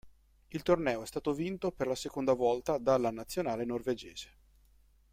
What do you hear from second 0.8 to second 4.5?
è stato vinto per la seconda volta dalla nazionale norvegese.